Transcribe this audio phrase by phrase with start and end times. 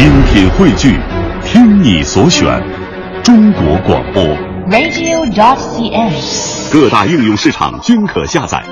[0.00, 0.96] 精品汇聚，
[1.44, 2.46] 听你所选，
[3.22, 4.22] 中国广播。
[4.72, 6.72] radio.dot.cn，。
[6.72, 8.62] 各大应用市场均可下载。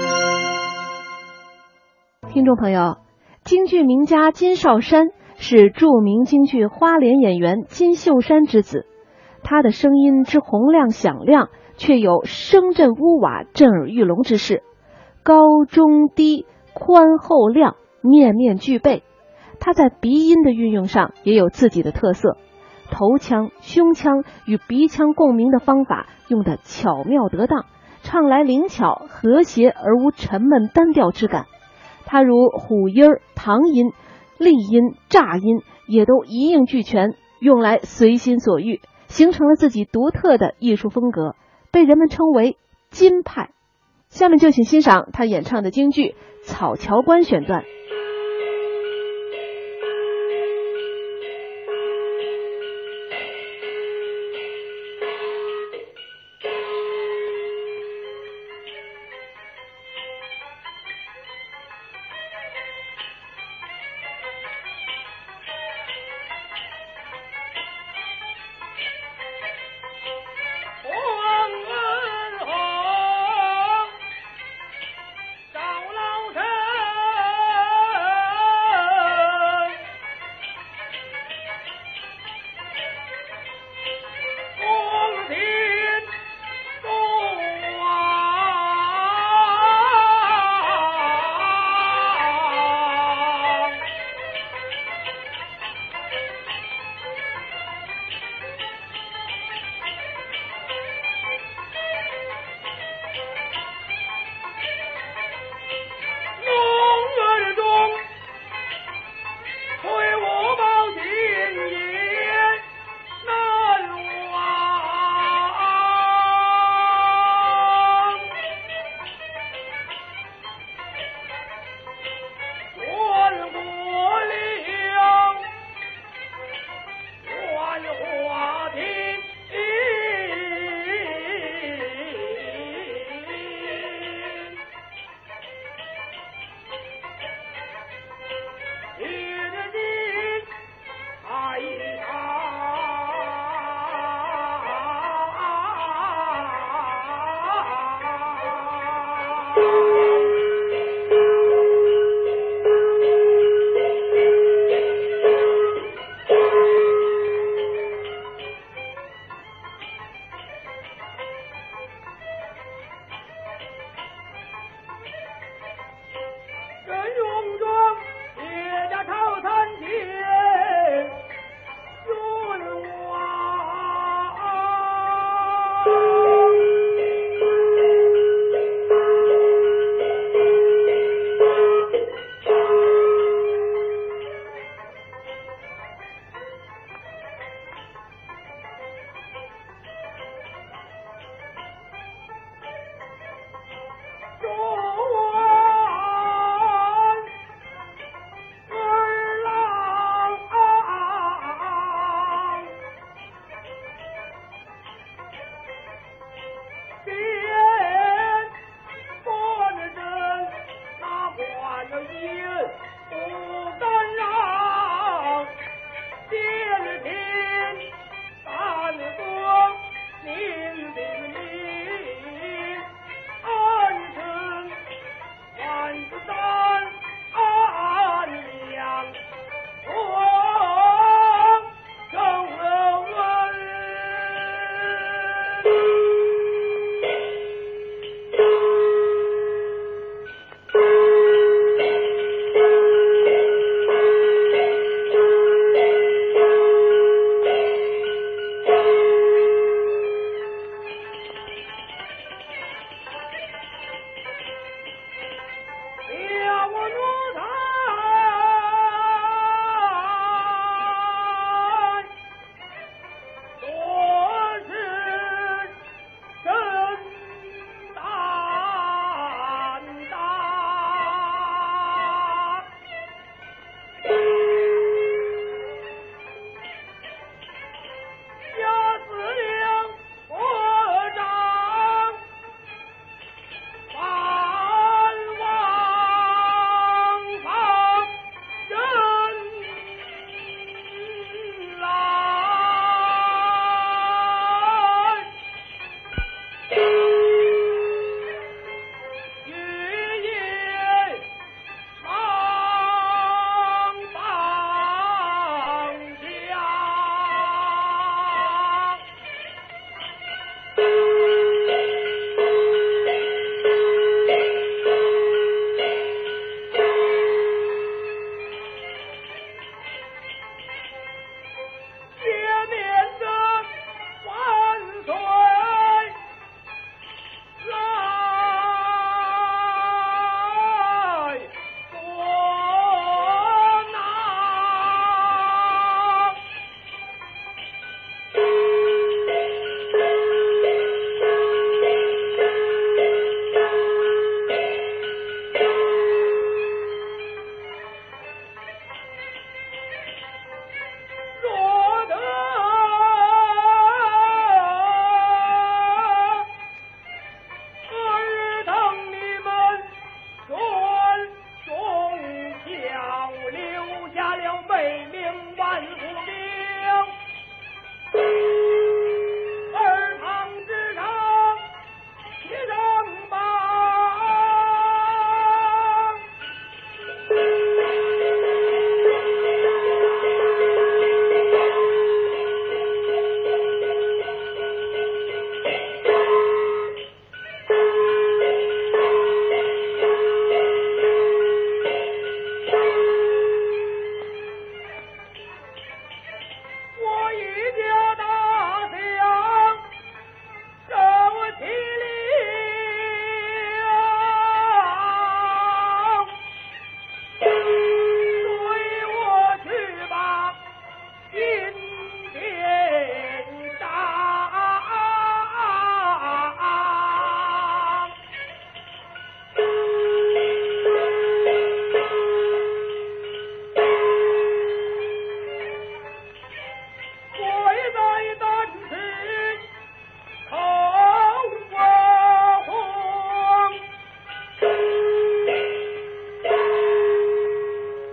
[2.32, 2.96] 听众朋友，
[3.44, 8.86] 京剧名家金少山是著名京剧花脸演员金秀山之子，
[9.42, 14.62] 他的声音之洪亮响亮，却有声震屋瓦、震耳欲聋之势，
[15.22, 19.02] 高中低、宽厚亮，面面俱备。
[19.61, 22.36] 他在鼻音的运用上也有自己的特色，
[22.90, 27.67] 头腔、胸腔与鼻腔共鸣的方法用得巧妙得当，
[28.03, 31.46] 唱来灵巧和谐而无沉闷单调之感。
[32.06, 33.92] 他如虎音儿、唐音、
[34.39, 41.34] 丽音、炸音也都一应俱全，用来随心所欲，形成了自己独特的艺术风格，
[41.70, 42.56] 被人们称为
[42.91, 43.50] 金派。
[44.09, 46.14] 下面就请欣赏他演唱的京剧
[46.47, 47.64] 《草桥关》选段。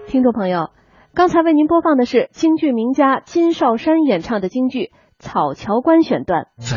[0.07, 0.69] 听众朋友，
[1.13, 4.79] 刚才为您播放的是京剧名家金少山演唱的京剧
[5.17, 6.47] 《草桥关》选段。